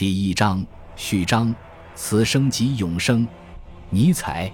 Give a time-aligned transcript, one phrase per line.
[0.00, 0.64] 第一章
[0.96, 1.54] 序章：
[1.94, 3.28] 此生即永生。
[3.90, 4.50] 尼采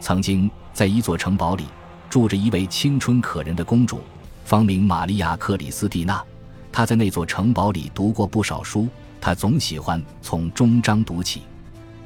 [0.00, 1.66] 曾经在一座城堡里
[2.08, 4.00] 住着一位青春可人的公主，
[4.46, 6.24] 芳名玛利亚·克里斯蒂娜。
[6.72, 8.88] 她在那座城堡里读过不少书，
[9.20, 11.42] 她总喜欢从终章读起。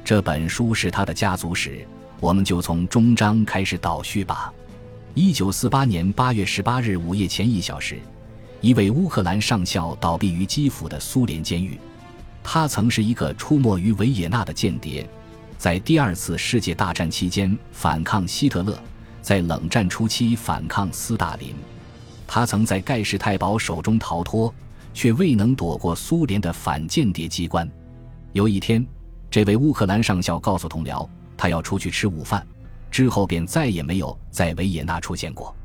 [0.03, 1.87] 这本书是她的家族史，
[2.19, 4.53] 我们就从终章开始倒叙吧。
[5.13, 7.97] 一九四八年八月十八日午夜前一小时，
[8.59, 11.79] 一位乌克兰上校倒闭于基辅的苏联监狱。
[12.43, 15.09] 他曾是一个出没于维也纳的间谍，
[15.57, 18.77] 在第二次世界大战期间反抗希特勒，
[19.21, 21.55] 在冷战初期反抗斯大林。
[22.27, 24.53] 他曾在盖世太保手中逃脱，
[24.93, 27.67] 却未能躲过苏联的反间谍机关。
[28.33, 28.85] 有一天，
[29.31, 32.45] 这位乌克兰上校告诉同僚，他要出去吃午饭，
[32.91, 35.55] 之后便再也没有在维也纳出现过。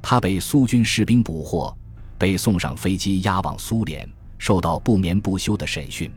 [0.00, 1.76] 他被苏军士兵捕获，
[2.16, 4.08] 被送上飞机押往苏联。
[4.38, 6.10] 受到不眠不休的审讯，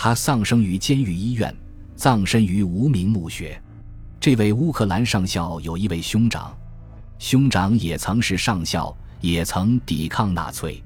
[0.00, 1.52] 他丧生于监狱医院，
[1.96, 3.60] 葬身于无名墓穴。
[4.20, 6.56] 这位乌克兰上校有一位兄长，
[7.18, 10.80] 兄长也曾是上校，也曾抵抗纳粹。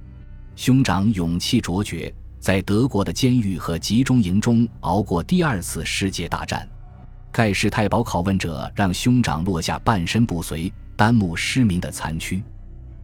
[0.57, 6.67] 兄长勇气卓绝，在德国的监狱和集中营中熬过第二次世界大战。
[7.31, 12.43] 盖世太保拷问者让兄长落下半身不遂、单目失明的残躯。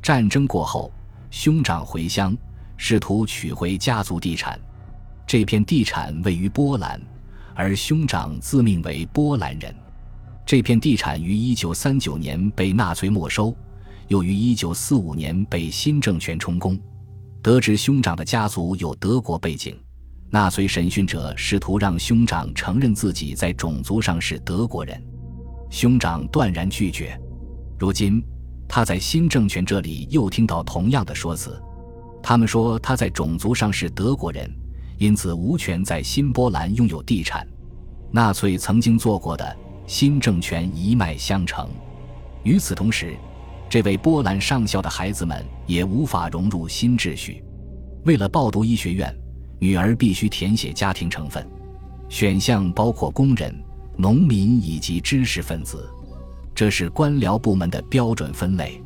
[0.01, 0.91] 战争过后，
[1.31, 2.35] 兄长回乡。
[2.79, 4.59] 试图取回家族地产，
[5.29, 6.99] 这片地产位于波兰，
[7.55, 9.75] 而兄长自命为波兰人。
[10.47, 13.55] 这片地产于1939年被纳粹没收，
[14.07, 16.81] 又于1945年被新政权充公。
[17.43, 19.79] 得知兄长的家族有德国背景，
[20.31, 24.99] 纳粹审讯者试图让兄长承认自己在种族上是德国人，
[25.69, 27.21] 兄长断然拒绝。
[27.79, 28.25] 如今，
[28.67, 31.63] 他在新政权这里又听到同样的说辞。
[32.23, 34.51] 他们说他在种族上是德国人，
[34.99, 37.47] 因此无权在新波兰拥有地产。
[38.11, 41.69] 纳粹曾经做过的新政权一脉相承。
[42.43, 43.17] 与此同时，
[43.69, 47.43] 这位波兰上校的孩子们也无法融入新秩序。
[48.05, 49.15] 为了报读医学院，
[49.59, 51.47] 女儿必须填写家庭成分，
[52.09, 53.55] 选项包括工人、
[53.97, 55.89] 农民以及知识分子，
[56.55, 58.81] 这是官僚部门的标准分类。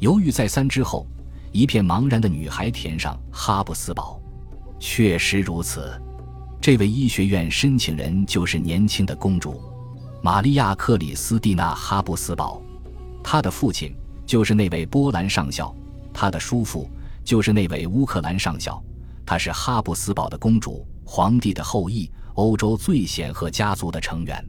[0.00, 1.06] 犹豫再三之后。
[1.52, 4.15] 一片茫然的女孩填上哈布斯堡，
[4.78, 6.00] 确实如此。
[6.60, 9.60] 这位医学院申请人就是年轻的公主
[10.22, 12.60] 玛利亚·克里斯蒂娜·哈布斯堡，
[13.22, 13.94] 她的父亲
[14.24, 15.74] 就是那位波兰上校，
[16.12, 16.90] 她的叔父
[17.22, 18.82] 就是那位乌克兰上校。
[19.24, 24.44] 她是哈布斯堡的公主，皇帝的后裔，欧洲最显赫家族的成员。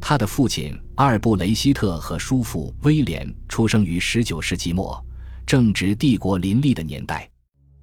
[0.00, 5.04] 她的父亲阿尔布雷希特和叔父威廉出生于19世纪末。
[5.44, 7.26] 正值帝国林立的年代，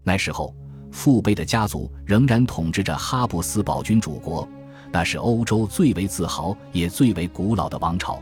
[0.04, 0.56] 那时候，
[0.96, 4.48] 父辈的家族仍然统治着哈布斯堡君主国，
[4.94, 8.18] 那是欧洲最为自豪也最为古老的王朝。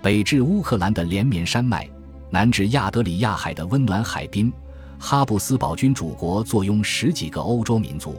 [0.00, 1.90] 北至乌克兰的连绵山脉，
[2.30, 4.50] 南至亚得里亚海的温暖海滨，
[4.96, 8.14] 哈布斯堡君主国坐拥十几个欧洲民族，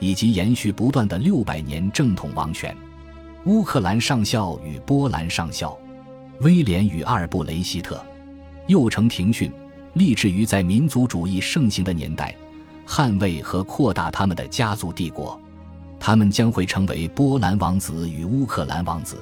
[0.00, 2.76] 以及延续不断的六百年正统王权。
[3.44, 5.78] 乌克兰上校与波兰上校，
[6.40, 8.04] 威廉与阿尔布雷希特，
[8.66, 9.50] 又称廷训。
[9.94, 12.34] 立志于在民族主义盛行的年代，
[12.88, 15.38] 捍卫和扩大他们的家族帝国。
[16.00, 19.18] 他们将会成为波兰王子与乌克兰王子，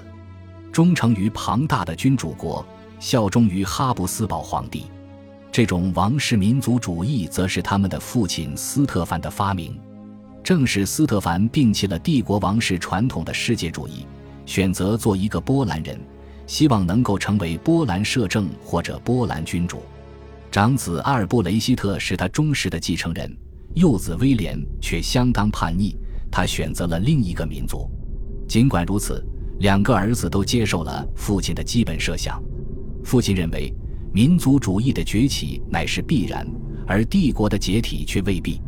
[0.70, 2.64] 忠诚于庞大的君主国，
[3.00, 4.84] 效忠于哈布斯堡皇帝。
[5.50, 9.80] 这种王室民族主义，则是他们的父亲斯特凡的发明。
[10.44, 14.06] 正是斯特凡摒弃了帝国王室传统的世界主义，
[14.44, 15.98] 选择做一个波兰人，
[16.46, 19.82] 希望能够成为波兰摄政或者波兰君主。
[20.52, 23.36] 长子阿尔布雷希特是他忠实的继承人，
[23.76, 25.94] 幼子威廉却相当叛逆，
[26.30, 27.90] 他选择了另一个民族。
[28.48, 29.22] 尽管如此，
[29.58, 32.42] 两个儿子都接受了父亲的基本设想。
[33.04, 33.70] 父亲认为，
[34.14, 36.48] 民族主义的崛起乃是必然，
[36.86, 38.62] 而帝国的解体却未必。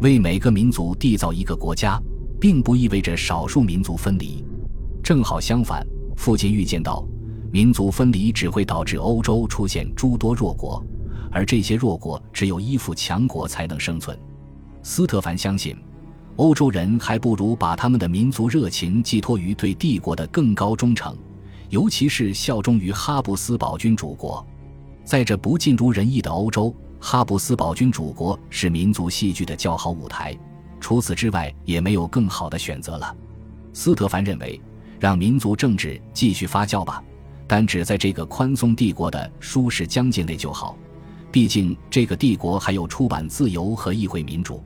[0.00, 2.00] 为每个民族缔造一个国家，
[2.40, 4.44] 并不意味着少数民族分离。
[5.02, 5.84] 正好相反，
[6.16, 7.04] 父亲预见到，
[7.50, 10.80] 民族分离只会导致欧洲出现诸多弱国。
[11.32, 14.16] 而这些弱国只有依附强国才能生存。
[14.86, 15.74] 斯特凡相信，
[16.36, 21.16] 欧洲人还不如把他们的民族热情寄托于对帝国的更高忠诚，
[21.70, 24.46] 尤其是效忠于哈布斯堡君主国。
[25.02, 30.38] 在这不尽如人意的欧洲，哈布斯堡君主国是民族戏剧的较好舞台。
[30.78, 33.16] 除此之外，也没有更好的选择了。
[33.72, 34.60] 斯特凡认为，
[35.00, 37.02] 让民族政治继续发酵吧，
[37.46, 40.76] 但只在这个宽松帝国的舒适疆界内就好。
[41.32, 44.62] 毕竟，这个帝国还有出版自由和议会民主。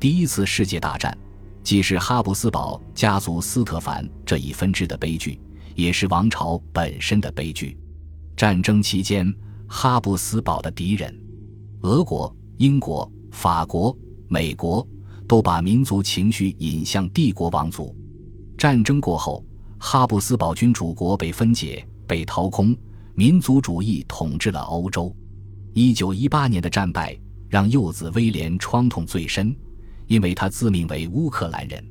[0.00, 1.14] 第一次世界大战，
[1.62, 5.38] 既是哈布斯堡家族斯特凡这一分支的悲剧，
[5.74, 7.76] 也是王朝本身的悲剧。
[8.34, 9.30] 战争期间，
[9.68, 11.14] 哈布斯堡的敌人——
[11.84, 13.94] 俄国、英国、法国、
[14.26, 14.88] 美国，
[15.28, 17.94] 都把民族情绪引向帝国王族。
[18.56, 19.44] 战争过后，
[19.78, 22.74] 哈布斯堡君主国被分解、被掏空，
[23.14, 25.14] 民族主义统治了欧洲。
[25.74, 27.14] 一九一八年的战败
[27.50, 29.54] 让幼子威廉创痛最深，
[30.10, 31.82] 因为他自命为乌克兰人。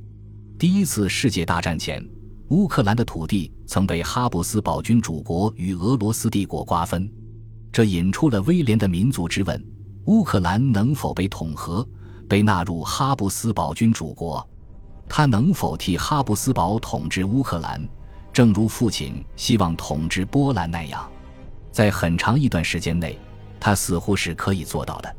[0.59, 2.05] 第一次世界大战前。
[2.49, 7.09] 乌克兰的土地曾被哈布斯堡君主国与俄罗斯帝国瓜分，
[7.71, 9.63] 这引出了威廉的民族之问：
[10.05, 11.87] 乌克兰能否被统合，
[12.27, 14.45] 被纳入哈布斯堡君主国？
[15.07, 17.87] 他能否替哈布斯堡统治乌克兰，
[18.33, 21.09] 正如父亲希望统治波兰那样？
[21.71, 23.17] 在很长一段时间内，
[23.59, 25.15] 他似乎是可以做到的。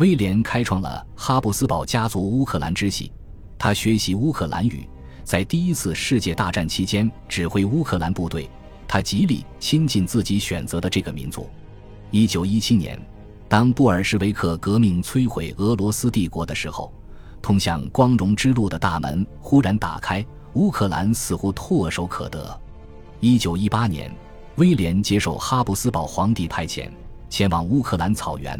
[0.00, 3.12] 威廉开创了哈布斯堡家族乌克兰支系，
[3.58, 4.88] 他学习乌克兰语。
[5.24, 8.48] 在第一次世界大战期间，指挥乌克兰部队，
[8.88, 11.46] 他极力亲近自己选择的这个民族。
[12.10, 12.98] 一九一七年，
[13.46, 16.90] 当布尔什维克革命摧毁俄罗斯帝国的时候，
[17.42, 20.24] 通向光荣之路的大门忽然打开，
[20.54, 22.58] 乌克兰似乎唾手可得。
[23.20, 24.10] 一九一八年，
[24.56, 26.90] 威廉接受哈布斯堡皇帝派遣，
[27.28, 28.58] 前往乌克兰草原，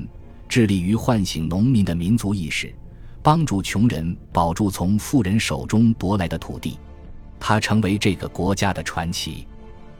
[0.50, 2.74] 致力于唤醒农民的民族意识。
[3.22, 6.78] 帮助穷人保住从富人手中夺来的土地，
[7.38, 9.46] 他成为这个国家的传奇。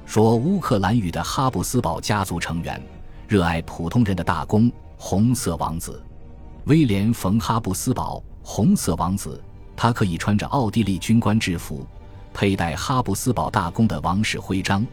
[0.06, 2.82] 说乌克兰语的哈布斯堡家族成员，
[3.28, 6.02] 热爱普通人的大公红色王子
[6.64, 8.22] 威廉·冯·哈布斯堡。
[8.42, 9.40] 红色王子，
[9.76, 11.86] 他可以穿着奥地利军官制服，
[12.32, 14.84] 佩戴哈布斯堡大公的王室徽章，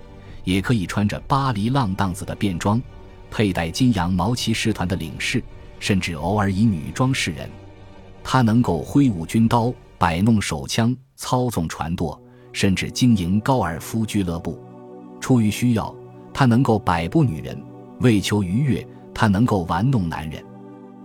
[0.43, 2.79] 也可以穿着巴黎浪荡子的便装，
[3.29, 5.43] 佩戴金羊毛骑士团的领饰，
[5.79, 7.49] 甚至偶尔以女装示人。
[8.23, 12.19] 他能够挥舞军刀，摆弄手枪，操纵船舵，
[12.51, 14.59] 甚至经营高尔夫俱乐部。
[15.21, 15.95] 出于需要，
[16.33, 17.55] 他能够摆布女人；
[18.01, 20.43] 为求愉悦，他能够玩弄男人。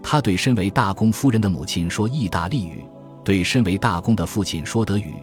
[0.03, 2.85] 他对身为大公夫人的母亲说意大利语，
[3.25, 5.15] 对身为大公的父亲说德语，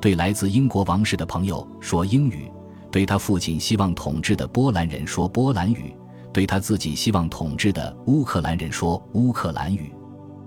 [0.00, 2.50] 对来自英国王室的朋友说英语，
[2.90, 5.92] 对他父亲希望统治的波兰人说波兰语，
[6.38, 9.92] 对他自己希望统治的乌克兰人说乌克兰语。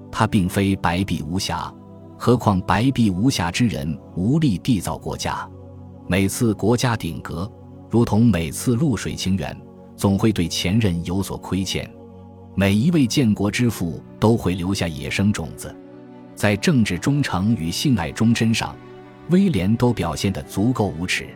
[0.09, 1.69] 他并非白璧无瑕，
[2.17, 5.45] 何况白璧无瑕之人无力缔造国家。
[6.07, 7.51] 每次国家顶格，
[7.89, 9.53] 如同每次露水情缘，
[9.97, 11.85] 总会对前任有所亏欠。
[12.55, 15.75] 每一位建国之父都会留下野生种子，
[16.35, 18.73] 在政治忠诚与性爱忠贞上，
[19.29, 21.27] 威廉都表现得足够无耻，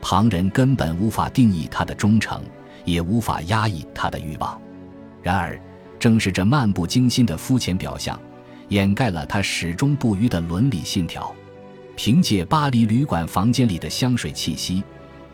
[0.00, 2.42] 旁人根本无法定义他的忠诚，
[2.84, 4.60] 也无法压抑他的欲望。
[5.22, 5.60] 然而。
[5.96, 8.20] 正是这漫不经心的肤浅表象，
[8.68, 11.34] 掩盖了他始终不渝的伦理信条。
[11.96, 14.82] 凭借巴黎旅馆房间里的香水气息，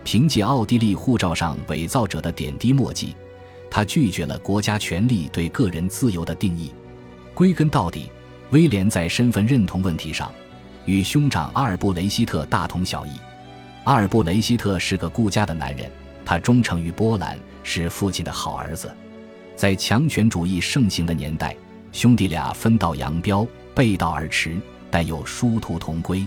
[0.05, 3.17] 凭借奥地利护照上伪造者的点滴墨迹，
[3.69, 6.73] 他拒绝了国家权力对个人自由的定义。
[7.35, 8.09] 归根到底，
[8.51, 10.31] 威廉在身份认同问题上，
[10.85, 13.11] 与兄长阿尔布雷希特大同小异。
[13.83, 15.91] 阿尔布雷希特是个顾家的男人，
[16.31, 18.89] 他忠诚于波兰，是父亲的好儿子。
[19.57, 21.57] 在强权主义盛行的年代，
[21.91, 23.45] 兄弟俩分道扬镳，
[23.75, 24.57] 背道而驰，
[24.93, 26.25] 但又殊途同归。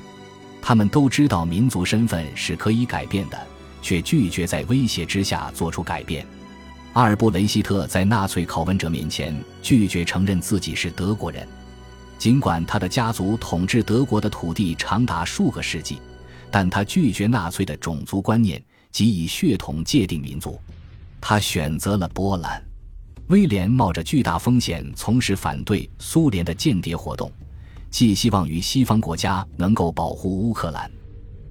[0.62, 3.48] 他们都知道民族身份是可以改变的，
[3.82, 6.28] 却拒绝在威胁之下做出改变。
[6.92, 11.48] 阿尔布雷希特在纳粹拷问者面前拒绝承认自己是德国人，
[12.18, 15.98] 尽管他的家族统治德国的土地长达数个世纪，
[16.52, 18.62] 但他拒绝纳粹的种族观念
[18.94, 20.58] 即以血统界定民族。
[21.20, 22.64] 他选择了波兰。
[23.28, 27.32] 威廉冒着巨大风险从事反对苏联的间谍活动，
[27.90, 30.92] 寄希望于西方国家能够保护乌克兰。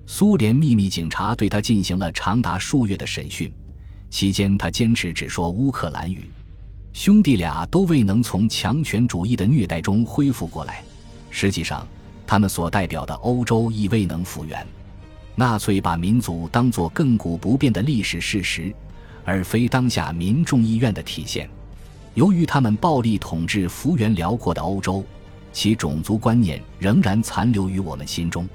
[0.06, 3.50] 苏联秘密警察对他进行了长达数月的审讯，
[4.10, 6.30] 期间他坚持只说乌克兰语。
[6.92, 10.84] 兄弟俩都未能从强权主义的虐待中恢复过来，
[11.30, 11.88] 实际上，
[12.26, 14.64] 他们所代表的欧洲亦未能复原。
[15.42, 18.72] 纳粹把民族当作亘古不变的历史事实，
[19.24, 21.50] 而非当下民众意愿的体现。
[22.14, 25.04] 由于他们暴力统治幅员辽阔的欧洲，
[25.52, 28.48] 其种族观念仍然残留于我们心中，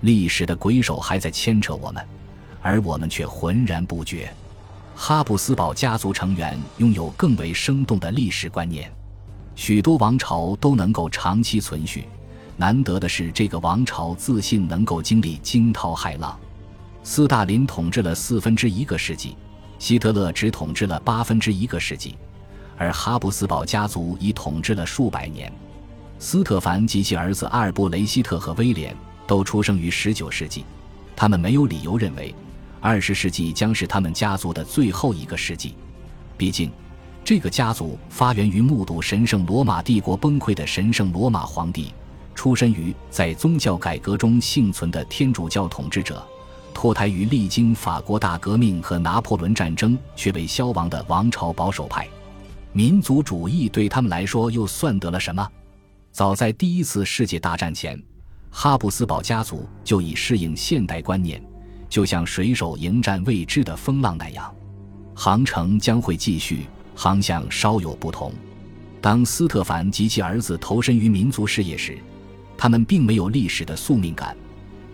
[0.00, 2.02] 历史的鬼手还在牵扯我们，
[2.62, 4.32] 而我们却浑然不觉。
[4.94, 8.90] 哈布斯堡家族成员拥有更为生动的历史观念，
[9.54, 12.06] 许多王朝都能够长期存续，
[12.62, 16.38] 难得的是这个王朝自信能够经历惊涛骇浪。
[17.02, 19.36] 斯大林统治了四分之一个世纪，
[19.80, 22.14] 希特勒只统治了八分之一个世纪。
[22.78, 25.52] 而哈布斯堡家族已统治了数百年。
[26.20, 30.64] 斯特凡及其儿子阿尔布雷希特和威廉都出生于19世纪，
[31.16, 32.32] 他们没有理由认为
[32.80, 35.74] 20世纪将是他们家族的最后一个世纪。
[36.36, 36.70] 毕竟，
[37.24, 41.92] 这个家族发源于目睹神圣罗马帝国崩溃的神圣罗马皇帝，
[42.34, 46.26] 出身于在宗教改革中幸存的天主教统治者，
[46.74, 52.08] 脱胎于历经法国大革命和拿破仑战争却未消亡的王朝保守派。
[52.72, 55.46] 民族主义对他们来说又算得了什么？
[56.10, 58.02] 早在第一次世界大战前，
[58.50, 61.42] 哈布斯堡家族就已适应现代观念，
[61.88, 64.52] 就像水手迎战未知的风浪那样。
[65.14, 68.32] 航程将会继续，航向稍有不同。
[69.00, 71.98] 当斯特凡及其儿子投身于民族事业时，
[72.62, 74.36] 他们并没有历史的宿命感，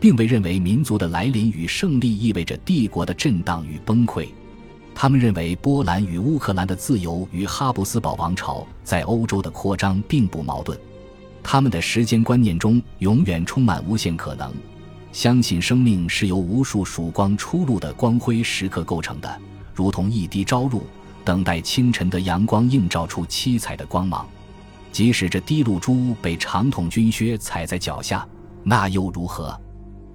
[0.00, 4.26] 并未认为民族的来临与胜利意味着帝国的震荡与崩溃。
[4.94, 10.80] 他们认为波兰与乌克兰的自由与哈布斯堡王朝在欧洲的扩张并不矛盾。
[11.42, 14.50] 他们的时间观念中永远充满无限可能，
[15.12, 19.38] 相信生命是由无数曙光出露的光辉时刻构成的。
[19.75, 20.84] 如同一滴朝露，
[21.22, 24.26] 等待清晨的阳光映照出七彩的光芒。
[24.90, 28.26] 即使这滴露珠被长筒军靴踩在脚下，
[28.64, 29.59] 那又如何？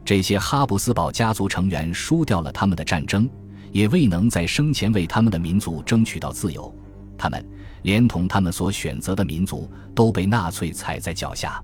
[0.05, 3.29] 这些哈布斯堡家族成员输掉了他们的战争，
[3.71, 6.73] 也未能在生前为他们的民族争取到自由。
[7.17, 7.45] 他们，
[7.83, 11.63] 连同他们所选择的民族，都被纳粹踩在脚下。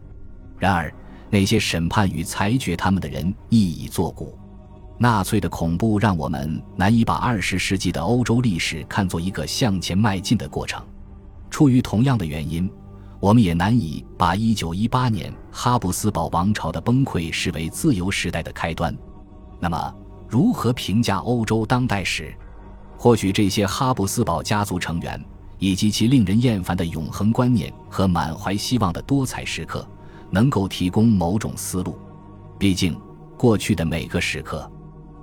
[0.58, 0.94] 然而，
[1.30, 4.38] 那些审判与裁决他们的人亦已作古。
[4.98, 10.82] 纳粹的恐怖让我们难以把二十世纪的欧洲历史看作一个向前迈进的过程。
[11.50, 12.70] 出于同样的原因，
[13.20, 18.96] 我们也难以把一九一八年哈布斯堡王朝的崩溃视为自由时代的开端。
[19.60, 19.94] 那么，
[20.28, 22.34] 如何评价欧洲当代史？
[22.98, 25.24] 或许这些哈布斯堡家族成员
[25.58, 29.86] 以及其令人厌烦的永恒观念和满怀希望的多彩时刻，
[30.30, 31.98] 能够提供某种思路。
[32.58, 32.98] 毕竟，
[33.38, 34.70] 过去的每个时刻。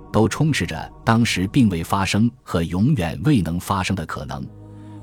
[0.09, 4.43] 都充斥着当时并未发生和永远未能发生的可能，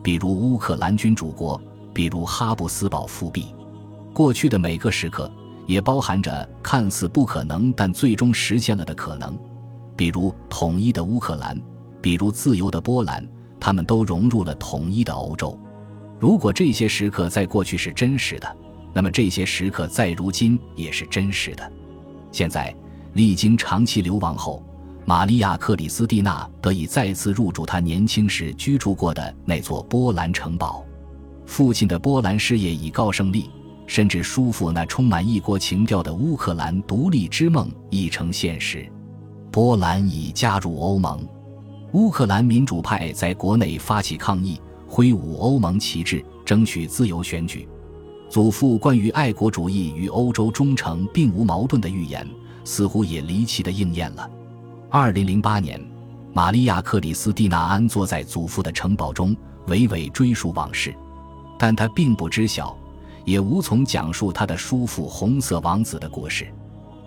[0.03, 1.61] 比如乌克兰君主国，
[1.95, 3.55] 比如哈布斯堡复辟。
[4.13, 5.31] 过去的每个时刻
[5.67, 9.39] 也包含着看似不可能但最终实现了的可能，
[9.97, 11.59] 比如统一的乌克兰，
[12.03, 13.27] 比如自由的波兰，
[13.59, 15.59] 他们都融入了统一的欧洲。
[16.21, 18.57] 如果这些时刻在过去是真实的，
[18.93, 21.73] 那么这些时刻在如今也是真实的。
[22.31, 22.75] 现在
[23.15, 24.63] 历经长期流亡后。
[25.07, 30.84] 玛利亚·克里斯蒂娜得以再次入住她年轻时居住过的那座波兰城堡。
[31.47, 33.51] 父亲的波兰事业已告胜利，
[33.87, 38.87] 甚至叔父那充满异国情调的乌克兰独立之梦已成现实。
[39.51, 41.27] 波兰已加入欧盟，
[41.93, 47.69] 乌克兰民主派在国内发起抗议，挥舞欧盟旗帜，争取自由选举。
[48.29, 52.27] 祖父关于爱国主义与欧洲忠诚并无矛盾的预言，
[52.65, 54.29] 似乎也离奇的应验了。
[54.91, 55.81] 二零零八年，
[56.33, 59.37] 玛利亚·克里斯蒂娜安坐在祖父的城堡中，
[59.69, 60.93] 娓娓追述往事，
[61.59, 62.77] 但他并不知晓，
[63.25, 66.47] 也无从讲述他的叔父红色王子的故事。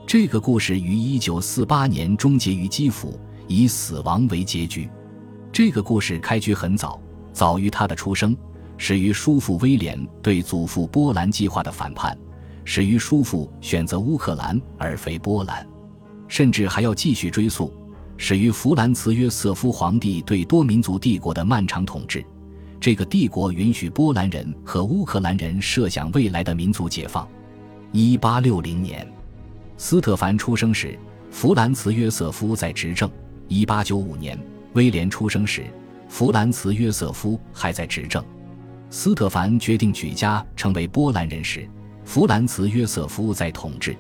[0.06, 4.90] 这个故事于一九四八年终结于基辅，以死亡为结局。
[5.52, 7.00] 这个故事开局很早，
[7.34, 8.36] 早于他的出生，
[8.78, 12.18] 始于叔父威廉对祖父波兰计划的反叛，
[12.64, 15.68] 始于叔父选择乌克兰而非波兰。
[16.30, 17.74] 甚至还要继续追溯，
[18.18, 22.24] 始于弗兰茨约瑟夫皇帝对多民族帝国的漫长统治。
[22.88, 27.28] 这个帝国允许波兰人和乌克兰人设想未来的民族解放。
[27.92, 29.06] 一八六零年，
[29.76, 30.98] 斯特凡出生时，
[31.30, 33.10] 弗兰茨约瑟夫在执政；
[33.50, 34.40] 一八九五年，
[34.72, 35.66] 威廉出生时，
[36.08, 38.24] 弗兰茨约瑟夫还在执政。
[38.90, 41.68] 斯特凡决定举家成为波兰人时，
[42.06, 43.94] 弗兰茨约瑟夫在统治。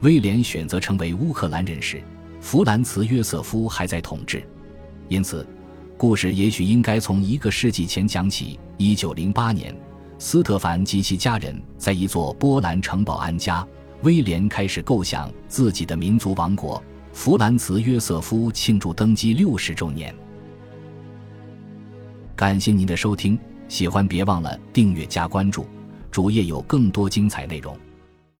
[0.00, 2.02] 威廉选择成为乌克兰人时，
[2.42, 4.46] 弗兰茨·约瑟夫还在统治，
[5.08, 5.46] 因此，
[5.96, 8.58] 故事也许应该从一个世纪前讲起。
[8.76, 9.74] 一九零八年，
[10.18, 13.66] 斯特凡及其家人在一座波兰城堡安家，
[14.02, 16.82] 威廉开始构想自己的民族王国。
[17.12, 20.12] 弗兰茨·约瑟夫庆祝登基六十周年。
[22.34, 25.64] 感谢您的收听，喜欢别忘了订阅加关注，
[26.10, 27.78] 主页有更多精彩内容。